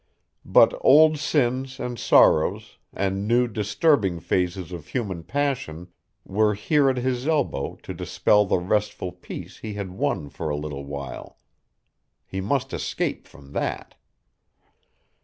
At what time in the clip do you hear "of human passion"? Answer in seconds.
4.71-5.89